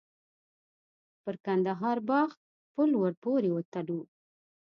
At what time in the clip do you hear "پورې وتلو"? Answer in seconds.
3.23-3.99